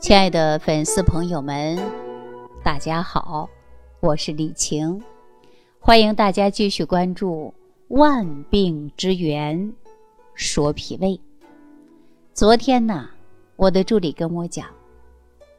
[0.00, 1.78] 亲爱的粉丝朋友们，
[2.64, 3.46] 大家好，
[4.00, 4.98] 我是李晴，
[5.78, 7.52] 欢迎大家继续关注
[7.94, 9.74] 《万病之源
[10.34, 11.08] 说脾胃》。
[12.32, 13.10] 昨天呢，
[13.56, 14.66] 我的助理跟我讲，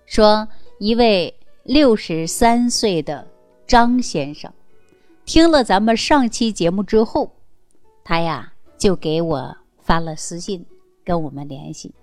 [0.08, 0.48] 说
[0.80, 1.32] 一位
[1.62, 3.28] 六十三岁的
[3.68, 4.52] 张先生，
[5.24, 7.32] 听了咱们上期节目之后，
[8.04, 10.66] 他呀就给我发了私信，
[11.06, 11.94] 跟我们联系。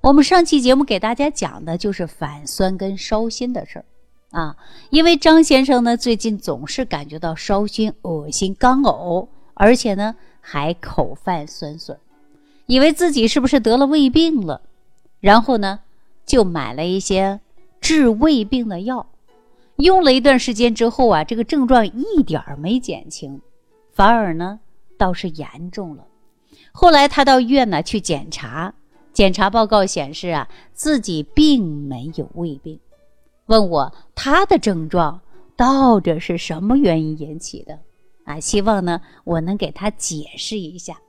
[0.00, 3.84] 我们上期节目给大家讲的就是反酸跟烧心的事儿
[4.30, 4.56] 啊，
[4.90, 11.98] 因为张先生呢最近总是感觉到烧心、恶心、干呕，而且呢还口泛酸酸，
[12.66, 14.62] 以为自己是不是得了胃病了，
[15.18, 15.80] 然后呢
[16.24, 17.40] 就买了一些
[17.80, 19.06] 治胃病的药，
[19.76, 23.40] 用了一段时间之后啊，这个症状一点儿没减轻，
[23.92, 24.60] 反而呢
[24.96, 26.04] 倒是严重了。
[26.70, 28.74] 后来他到医院呢去检查。
[29.18, 32.78] 检查报告显示啊，自己并没有胃病。
[33.46, 35.20] 问我他的症状
[35.56, 37.80] 到底是什么原因引起的？
[38.22, 41.00] 啊，希望呢我能给他解释一下。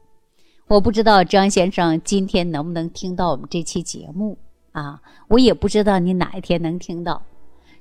[0.68, 4.40] 我不知道张先生今天能不能听到我们这期节目
[4.72, 5.00] 啊？
[5.28, 7.22] 我也不知道你哪一天能听到。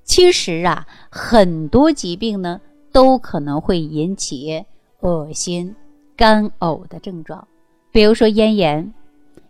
[0.04, 2.60] 其实啊，很多疾病呢
[2.92, 4.62] 都可能会引起
[5.00, 5.74] 恶心、
[6.14, 7.48] 干呕的症状，
[7.90, 8.92] 比如说咽炎。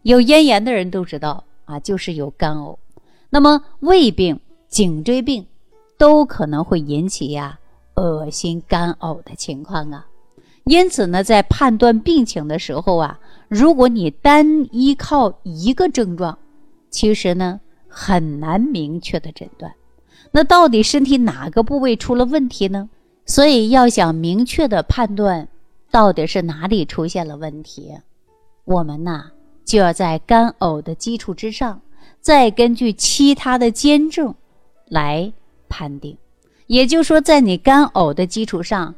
[0.09, 2.79] 有咽炎的人都知道啊，就是有干呕。
[3.29, 5.45] 那么胃病、颈椎病
[5.99, 7.59] 都可能会引起呀
[7.97, 10.07] 恶心干呕的情况啊。
[10.65, 16.39] 因此呢，在判断病情的时候啊，如果你单依靠一个症状，
[16.89, 19.75] 其实呢很难明确的诊断。
[20.31, 22.89] 那到底身体哪个部位出了问题呢？
[23.27, 25.49] 所以要想明确的判断
[25.91, 27.93] 到底是哪里出现了问题，
[28.65, 29.33] 我们呐。
[29.69, 31.79] 就要在干呕的基础之上，
[32.23, 34.35] 再根据其他的兼症
[34.87, 35.31] 来
[35.69, 36.17] 判定。
[36.69, 38.95] 也就是说，在你干呕的基础上，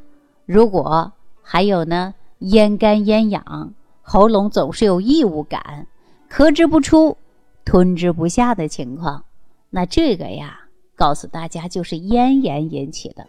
[0.46, 1.12] 如果
[1.42, 5.88] 还有呢咽干咽痒、喉咙总是有异物感、
[6.30, 7.16] 咳之不出、
[7.64, 9.24] 吞之不下的情况，
[9.70, 10.60] 那这个呀，
[10.94, 13.26] 告诉大家就是咽炎引起的。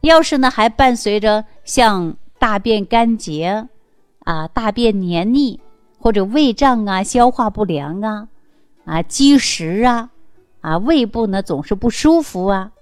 [0.00, 3.68] 要是呢还伴随着像大便干结
[4.24, 5.60] 啊、大便黏腻。
[5.98, 8.28] 或者胃胀啊、消化不良啊、
[8.84, 10.10] 啊积食啊、
[10.60, 12.72] 啊胃部呢总是不舒服啊，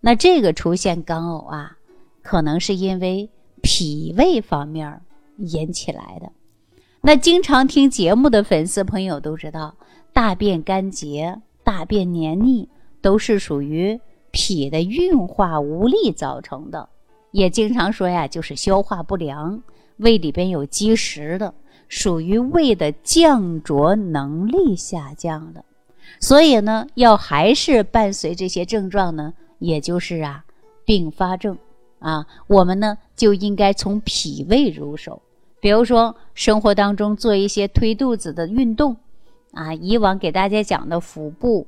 [0.00, 1.76] 那这个出现干呕啊，
[2.22, 3.30] 可能是因为
[3.62, 5.00] 脾胃方面
[5.36, 6.30] 引起来的。
[7.00, 9.74] 那经常听节目的粉丝朋友都知道，
[10.12, 12.68] 大便干结、大便黏腻
[13.00, 14.00] 都是属于
[14.30, 16.88] 脾的运化无力造成的，
[17.30, 19.62] 也经常说呀，就是消化不良，
[19.96, 21.54] 胃里边有积食的。
[21.88, 25.64] 属于胃的降浊能力下降了，
[26.20, 30.44] 所以呢，要还是伴随这些症状呢，也就是啊，
[30.84, 31.56] 并发症
[31.98, 35.22] 啊，我们呢就应该从脾胃入手，
[35.60, 38.94] 比如说生活当中做一些推肚子的运动
[39.52, 41.66] 啊，以往给大家讲的腹部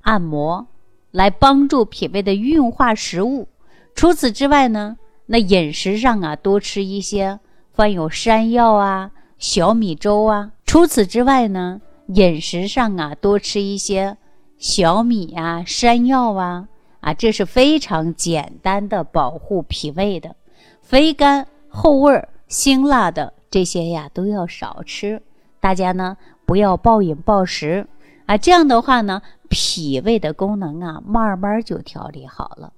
[0.00, 0.66] 按摩，
[1.10, 3.46] 来帮助脾胃的运化食物。
[3.94, 4.96] 除此之外呢，
[5.26, 7.38] 那饮食上啊，多吃一些
[7.74, 9.10] 放有山药啊。
[9.38, 14.16] 小米粥啊，除此之外呢，饮食上啊多吃一些
[14.58, 16.68] 小米啊、山药啊，
[17.00, 20.34] 啊，这是非常简单的保护脾胃的。
[20.82, 25.22] 肥甘厚味儿辛辣的这些呀都要少吃，
[25.60, 27.86] 大家呢不要暴饮暴食
[28.26, 32.72] 啊，这样的话呢，脾胃的功能啊慢慢就调理好了。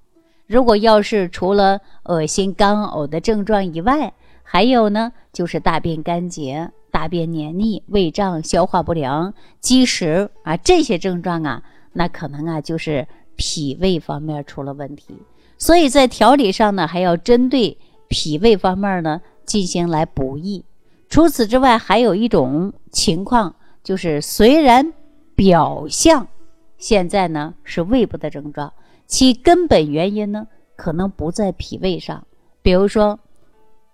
[0.47, 4.13] 如果要是除了恶心干呕的症状以外，
[4.53, 11.63] 还有呢，就是大便干结、大便黏腻、胃胀、消化不良、积食啊，这些症状啊，
[11.93, 13.07] 那可能啊就是
[13.37, 15.15] 脾胃方面出了问题。
[15.57, 17.79] 所以在调理上呢，还要针对
[18.09, 20.65] 脾胃方面呢进行来补益。
[21.09, 24.93] 除此之外，还有一种情况，就是虽然
[25.37, 26.27] 表象
[26.77, 28.73] 现在呢是胃部的症状，
[29.07, 32.27] 其根本原因呢可能不在脾胃上，
[32.63, 33.21] 比如说。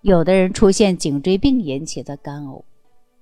[0.07, 2.63] 有的人出现颈椎病引起的干呕，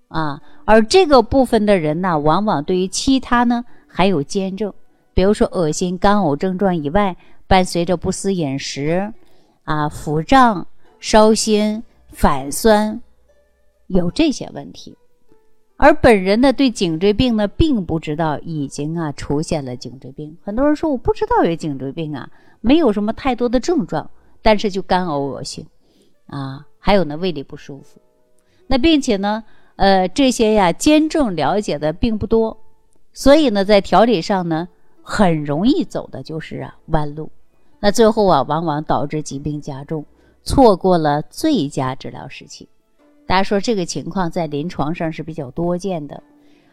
[0.07, 4.71] 啊，而这个部分的人呢，往往对于其他呢还有兼症，
[5.11, 7.17] 比如说恶心干呕症状以外，
[7.47, 9.11] 伴随着不思饮食，
[9.63, 10.67] 啊，腹胀、
[10.99, 13.01] 烧心、反酸，
[13.87, 14.95] 有这些问题。
[15.77, 20.37] 而本人呢，对颈椎病呢，并不知道已经啊出现了颈椎病。
[20.43, 22.29] 很多人说我不知道有颈椎病啊，
[22.61, 24.07] 没有什么太多的症状，
[24.43, 25.65] 但是就干呕恶心，
[26.27, 26.63] 啊。
[26.85, 27.99] 还有呢，胃里不舒服，
[28.67, 29.43] 那并且呢，
[29.75, 32.59] 呃，这些呀，兼症了解的并不多，
[33.11, 34.67] 所以呢，在调理上呢，
[35.01, 37.31] 很容易走的就是啊弯路，
[37.79, 40.05] 那最后啊往往导致疾病加重，
[40.43, 42.69] 错过了最佳治疗时期。
[43.25, 46.21] 大家说这个情况在临床上是比较多见的，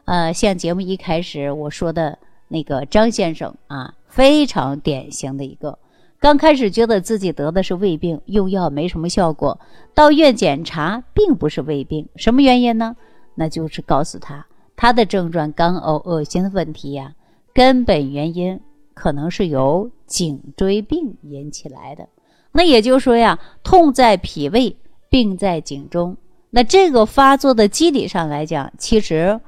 [0.04, 2.18] 呃，像节目一开始我说的
[2.48, 5.78] 那个张先生啊，非常典型的一个，
[6.22, 9.58] 刚开始觉得自己得的是胃病，用药没什么效果，
[9.92, 12.94] 到医院检查并不是胃病，什么原因呢？
[13.34, 14.46] 那就是告诉他
[14.76, 17.12] 他的症状干呕、恶心的问题呀。
[17.52, 18.60] 根本原因
[18.94, 22.08] 可能是由颈椎病引起来的，
[22.52, 24.76] 那也就是说呀，痛在脾胃，
[25.10, 26.16] 病在颈中。
[26.50, 29.40] 那这个发作的机理上来讲，其实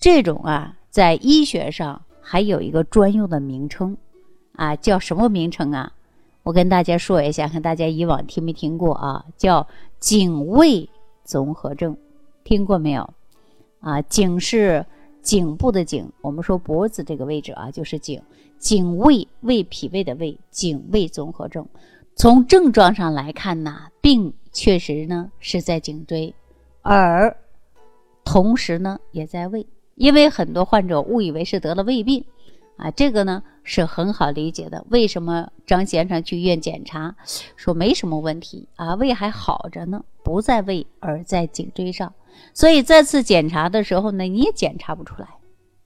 [0.00, 3.96] 这种啊，在医学上还有一个专用的名称，
[4.56, 5.92] 啊，叫什么名称啊？
[6.50, 9.24] 我跟大家说一下，看大家以往听没听过啊？
[9.36, 9.68] 叫
[10.00, 10.90] 颈胃
[11.22, 11.96] 综合症，
[12.42, 13.08] 听过没有？
[13.78, 14.84] 啊，颈是。
[15.22, 18.20] 颈部的颈，我们说脖子这个位置啊，就是颈。
[18.58, 21.68] 颈胃胃脾胃的胃，颈胃综合症。
[22.16, 26.34] 从症状上来看呢，病确实呢是在颈椎，
[26.82, 27.36] 而
[28.24, 29.64] 同时呢也在胃。
[29.94, 32.24] 因为很多患者误以为是得了胃病，
[32.76, 34.84] 啊，这个呢是很好理解的。
[34.90, 37.14] 为什么张先生去医院检查，
[37.54, 42.12] 说没什么问题啊，胃还好着呢，不在胃而在颈椎上。
[42.52, 45.28] 所以再次检查的时候呢，你也检查不出来，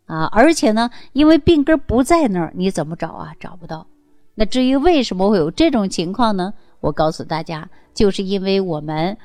[0.06, 3.34] 啊，而且呢，因为病根不在那儿，你怎么找啊？
[3.38, 3.86] 找不到。
[4.34, 6.54] 那至于为什么会有这种情况呢？
[6.80, 9.18] 我告诉大家，就是因为我们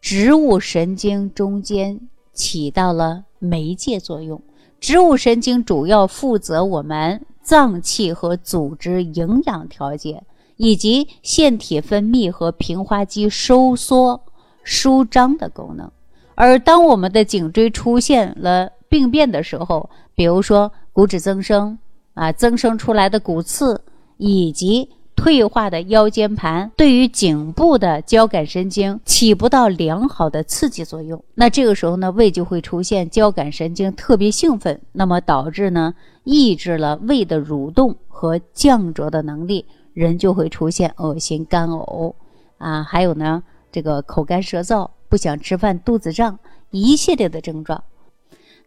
[0.00, 2.00] 植物神经中间
[2.32, 4.42] 起到了媒介作用。
[4.80, 10.22] 植物神经主要负责我们脏器和组织营养调节，
[10.56, 14.20] 以及腺体分泌和平滑肌收缩
[14.62, 15.90] 舒张的功能。
[16.34, 21.78] 而当我们的颈椎出现了病变的时候，比如说骨质增生
[22.14, 23.80] 啊，增生出来的骨刺，
[24.16, 24.88] 以及
[25.22, 31.22] 退化的腰间盘，对于颈部的交感神经起不到良好的刺激作用。
[31.36, 39.64] 那这个时候呢，胃就会出现交感神经特别兴奋，那么导致呢，抑制了胃的蠕动和降浊的能力，
[39.94, 42.14] 人就会出现恶心、干呕
[42.58, 44.90] 啊，还有呢，这个口干舌燥。
[45.08, 46.40] 不想吃饭、肚子胀，
[46.70, 47.84] 一系列的症状，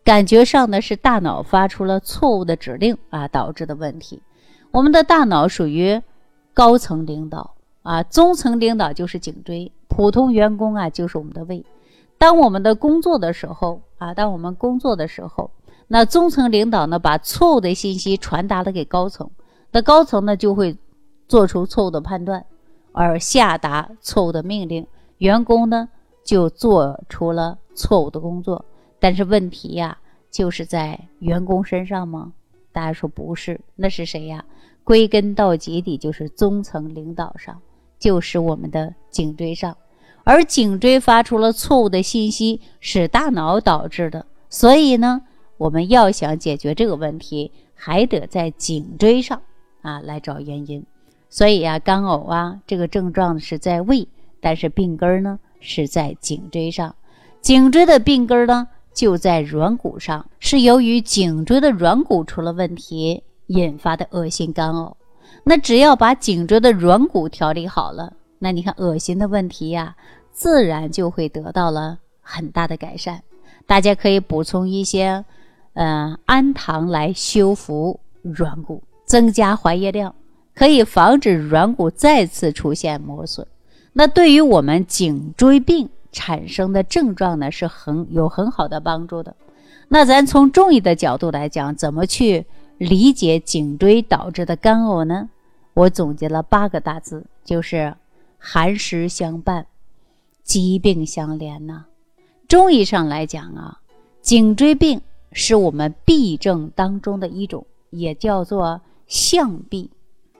[0.05, 4.21] 感觉上呢是大脑发出了错误的指令啊导致的问题。
[4.71, 6.01] 我们的大脑属于
[6.55, 7.53] 高层领导
[7.83, 11.63] 啊，中层领导就是颈椎，普通员工啊就是我们的胃。
[12.17, 15.51] 当我们的工作的时候啊，当我们工作的时候，
[15.87, 19.29] 那中层领导呢把错误的信息传达了给高层，
[19.71, 20.75] 那高层呢就会
[21.27, 22.45] 做出错误的判断，
[22.93, 24.87] 而下达错误的命令，
[25.19, 25.89] 员工呢。
[26.25, 28.65] 就做出了错误的工作，
[28.99, 29.95] 但是问题呀，
[30.31, 32.33] 就是在员工身上吗？
[32.71, 34.43] 大家说不是，那是谁呀？
[34.85, 37.59] 归根到底底就是中层领导上，
[37.99, 39.75] 就是我们的颈椎上，
[40.23, 44.25] 而颈椎发出了错误的信息，是大脑导致的。
[44.49, 45.23] 所以呢，
[45.57, 49.41] 我们要想解决这个问题，还得在颈椎上
[49.81, 50.85] 啊来找原因。
[51.29, 54.07] 所以呀，干呕啊这个症状是在胃，
[54.39, 55.39] 但是病根呢？
[55.67, 56.95] 是在颈椎上，
[57.41, 64.93] 颈椎的病根呢就在软骨上，是由于颈椎的软骨出了问题引发的恶心干呕。
[65.43, 69.96] 那只要把颈椎的软骨调理好了，那你看恶心的问题呀，
[70.31, 73.22] 自然就会得到了很大的改善。
[73.67, 75.24] 大家可以补充一些，
[75.74, 80.13] 呃，氨糖来修复软骨，增加怀液量，
[80.53, 83.46] 可以防止软骨再次出现磨损。
[83.93, 89.36] 那对于我们颈椎病产生的症状呢，是很有很好的帮助的。
[89.88, 92.46] 那咱从中医的角度来讲，怎么去
[92.77, 95.29] 理解颈椎导致的干呕呢？
[95.74, 97.96] 我总结了八个大字，就是
[98.38, 99.67] 寒湿相伴，
[100.44, 101.86] 疾病相连呐。
[102.48, 103.79] 中医上来讲啊，
[104.22, 105.01] 颈椎病
[105.32, 109.89] 是我们痹症当中的一种，也叫做象痹。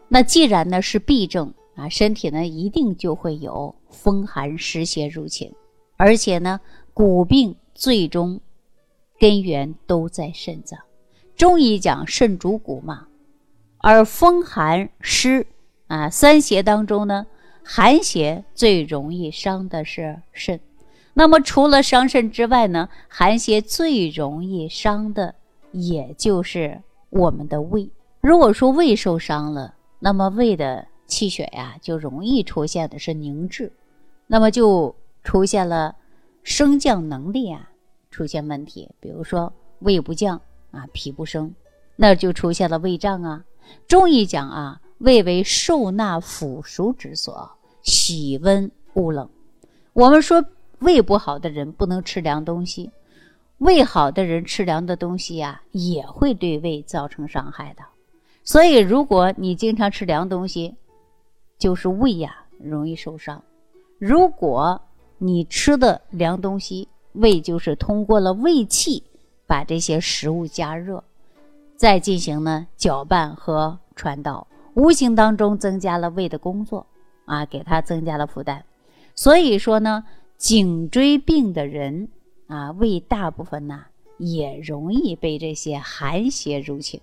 [0.08, 1.54] 那既然呢是痹症。
[1.76, 5.52] 啊，身体呢一定就会有风寒湿邪入侵，
[5.98, 6.58] 而且呢，
[6.94, 8.40] 骨病最终
[9.20, 10.80] 根源都在肾脏。
[11.36, 13.08] 中医讲肾主骨嘛，
[13.78, 15.48] 而风寒湿
[15.88, 17.26] 啊三邪当中呢，
[17.64, 20.60] 寒邪最容易伤的是肾。
[21.14, 25.36] 那么除了伤肾之外呢，寒邪最容易伤的
[25.72, 27.90] 也就是我们的胃。
[28.22, 30.88] 如果说胃受伤了，那么胃的。
[31.08, 33.72] 气血呀，就容易出现的是凝滞，
[34.26, 35.96] 那么就出现了
[36.42, 37.70] 升降能力啊
[38.10, 38.90] 出现问题。
[39.00, 40.42] 比如说胃不降
[40.76, 41.56] 啊，脾不升，
[41.96, 43.44] 那就出现了胃胀啊。
[43.88, 47.50] 中医讲啊，胃为受纳腐熟之所，
[47.82, 49.28] 喜温恶冷。
[49.94, 50.46] 我们说
[50.80, 52.92] 胃不好的人不能吃凉东西，
[53.60, 57.84] 胃好的人吃凉的东西呀，也会对胃造成伤害的。
[58.44, 60.76] 所以，如果你经常吃凉东西，
[61.58, 63.42] 就是胃呀容易受伤。
[63.98, 64.80] 如果
[65.18, 69.02] 你吃的凉东西，胃就是通过了胃气
[69.48, 71.04] 把这些食物加热，
[71.76, 76.86] 再进行呢搅拌和传导，无形当中增加了胃的工作
[77.26, 78.64] 啊，给它增加了负担。
[79.14, 80.04] 所以说呢，
[80.38, 82.10] 颈椎病的人
[82.48, 83.86] 啊，胃大部分呢
[84.18, 87.00] 也容易被这些寒邪入侵，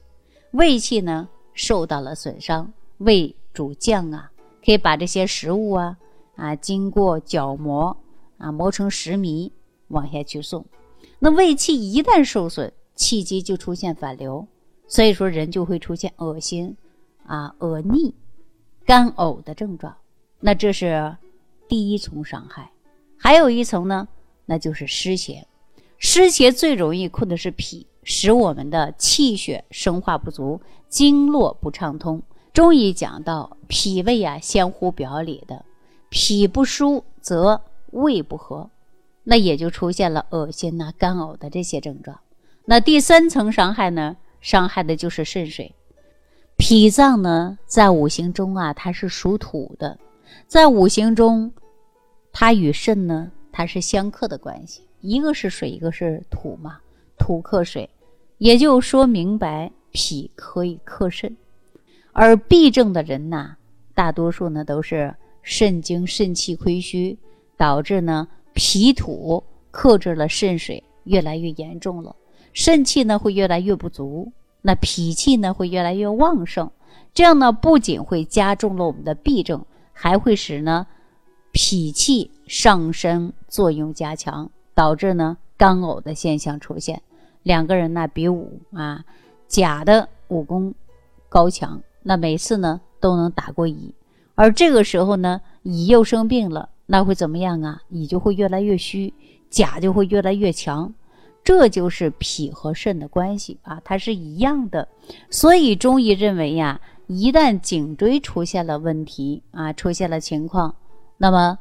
[0.50, 2.72] 胃气呢受到了损伤。
[2.98, 4.30] 胃主降啊，
[4.64, 5.96] 可以把这些食物啊
[6.36, 7.96] 啊经过角磨
[8.38, 9.50] 啊磨成食糜
[9.88, 10.64] 往下去送。
[11.22, 14.44] 那胃气一旦受损，气机就出现反流，
[14.88, 16.76] 所以说人就会出现恶心
[17.24, 18.12] 啊、恶逆、
[18.84, 19.96] 干呕的症状。
[20.40, 21.16] 那这是。
[21.68, 22.70] 第一层伤害，
[23.16, 24.06] 还有一层呢，
[24.44, 25.46] 那就是湿邪。
[25.96, 30.60] 湿邪最容易困的是脾，使我们的气血生化不足，
[30.90, 32.22] 经络不畅通。
[32.52, 35.64] 中医讲到，脾胃啊相互表里的，
[36.10, 37.62] 脾不舒则
[37.92, 38.68] 胃不和，
[39.24, 42.18] 那也就出现了恶心呐、干呕的这些症状。
[42.64, 45.74] 那第三层伤害呢，伤害的就是肾水。
[46.56, 49.98] 脾脏呢，在五行中啊，它是属土的，
[50.46, 51.52] 在五行中。
[52.34, 56.80] 它与肾呢，它是相克的关系，一个是水，一个是土嘛，
[57.18, 57.90] 土克水，
[58.38, 61.36] 也就说明白脾可以克肾，
[62.12, 63.56] 而痹症的人呐，
[63.94, 67.18] 大多数呢都是肾精肾气亏虚，
[67.58, 72.14] 导致呢脾土克制了肾水，越来越严重了，
[72.52, 76.70] 肾气呢会越来越不足，那脾气呢会越来越旺盛，
[77.14, 80.86] 这样呢不仅会加重了我们的痹症，还会使呢。
[81.54, 87.02] 脾气上升作用加强，导致呢干呕的现象出现。
[87.42, 89.04] 两个人呢比武啊，
[89.48, 90.74] 甲的武功
[91.28, 93.94] 高强，那每次呢都能打过乙，
[94.34, 97.82] 而这个时候呢乙又生病了，那会怎么样啊？
[97.88, 99.12] 乙就会越来越虚，
[99.48, 100.92] 甲就会越来越强。
[101.44, 104.86] 这就是脾和肾的关系啊，它是一样的。
[105.30, 110.74] 所以中医认为呀，一旦颈椎出现了问题啊，出现了情况。
[111.16, 111.58] 那么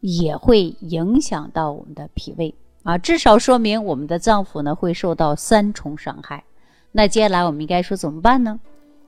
[0.00, 6.44] 也会影响到我们的脾胃啊，至少说明我们的脏腑呢会受到三重伤害。
[6.92, 8.60] 那接下来我们应该说怎么办呢？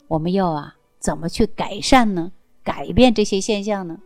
[0.08, 2.32] 我们要啊怎么去改善呢？
[2.64, 3.98] 改变这些现象呢？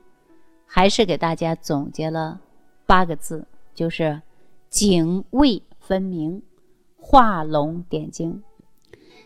[0.66, 2.40] 还是给大家总结了
[2.84, 4.20] 八个字，就是
[4.68, 6.42] 颈胃分明，
[6.98, 8.42] 画龙点睛。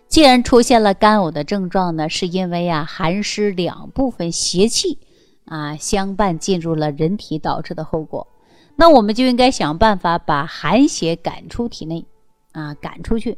[0.06, 4.98] 既然出现了干呕的症状呢，是因为啊寒湿两部分邪气。
[5.46, 8.28] 啊，相伴进入了人体导致的后果，
[8.76, 12.06] 那我们就应该想办法把寒邪赶出体内，
[12.52, 13.36] 啊，赶出去。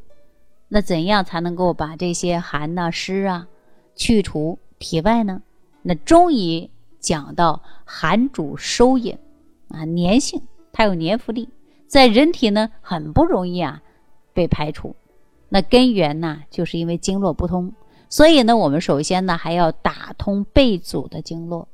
[0.69, 3.49] 那怎样才能够把这些寒呐、湿啊
[3.97, 5.41] 去除体外呢？
[5.81, 6.71] 那中医
[7.03, 9.19] 讲到寒主收引，
[9.69, 10.41] 啊，粘性，
[10.73, 11.51] 它有粘附力，
[11.87, 13.83] 在人体呢很不容易啊
[14.33, 14.97] 被排除。
[15.51, 17.73] 那根源呢，就是因为经络不通，
[18.09, 21.69] 所以呢，我们首先呢还要打通背阻的经络。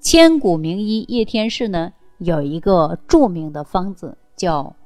[0.00, 4.76] 千古名医叶天士呢，有一个著名的方子叫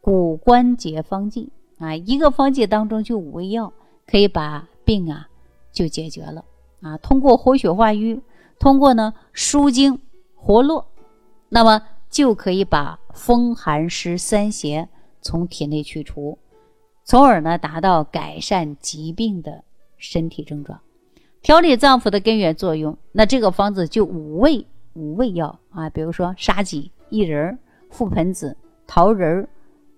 [0.00, 3.72] 骨关节方剂啊，一个方剂当中就五味药，
[4.06, 5.28] 可以把病啊
[5.72, 6.44] 就解决了
[6.80, 6.96] 啊。
[6.98, 8.22] 通过活血化瘀，
[8.58, 10.00] 通过呢舒经
[10.34, 10.86] 活络，
[11.48, 14.88] 那么就可以把风寒湿三邪
[15.20, 16.38] 从体内去除，
[17.04, 19.64] 从而呢达到改善疾病的
[19.96, 20.80] 身体症状。
[21.42, 27.58] 调理脏腑的根源作用，那这个方子就五味五味药啊，比如说沙棘、薏仁、
[27.92, 28.56] 覆盆子、
[28.86, 29.46] 桃仁、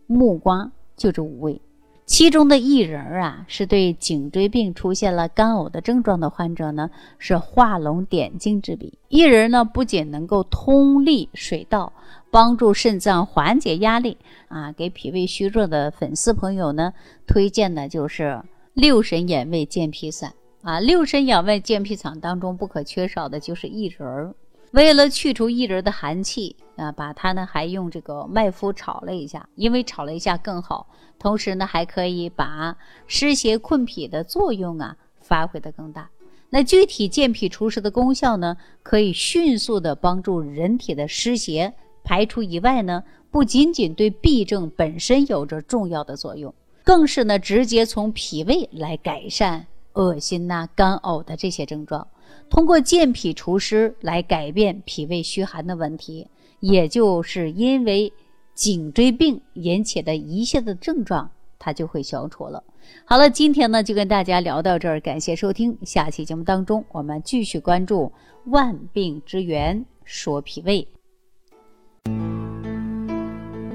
[0.06, 1.60] 木瓜，就这五味。
[2.06, 8.96] 其中的薏仁啊，是对颈椎病出现了干呕的症状的患者呢，是画龙点睛之笔。
[9.10, 11.92] 薏仁呢，不仅能够通利水道，
[12.30, 16.94] 帮助肾脏缓解压力啊，给脾胃虚弱的粉丝朋友呢，
[17.26, 18.40] 推荐的就是
[18.72, 20.32] 六神养胃健脾散。
[20.62, 24.34] 啊，六神养胃健脾散当中不可缺少的就是薏仁儿。
[24.76, 30.87] 为了去除薏仁的寒气啊，把它呢还用这个麦麸炒了一下，因为炒了一下更好。
[31.18, 36.11] 同时呢，还可以把湿邪困脾的作用啊发挥的更大。
[36.50, 41.73] 那具体健脾除湿的功效呢，可以迅速的帮助人体的湿邪
[42.04, 46.54] 排出以外呢，不仅仅对痹症本身有着重要的作用。
[46.85, 52.06] 更是呢直接从脾胃来改善恶心呐、干呕的这些症状。
[52.48, 56.28] 通过健脾除湿来改变脾胃虚寒的问题，
[56.60, 58.12] 也就是因为
[58.54, 62.62] 颈椎病引起的一系列的症状，它就会消除了。
[63.04, 65.76] 好了，今天呢就跟大家聊到这儿，感谢收听。
[65.82, 68.12] 下期节目当中，我们继续关注
[68.46, 70.86] 万病之源，说脾胃。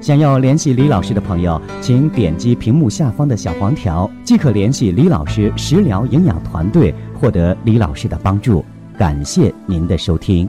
[0.00, 8.64] 想要联系李老师的朋友，请点击屏幕下方的小黄条，即可联系李老师食疗营养团队，获得李老师的帮助。
[8.98, 10.48] 感谢您的收听。